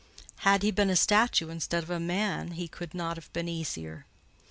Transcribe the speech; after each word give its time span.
Had 0.37 0.63
he 0.63 0.71
been 0.71 0.89
a 0.89 0.95
statue 0.95 1.49
instead 1.49 1.83
of 1.83 1.91
a 1.91 1.99
man, 1.99 2.53
he 2.53 2.67
could 2.67 2.95
not 2.95 3.17
have 3.17 3.31
been 3.33 3.47
easier. 3.47 4.07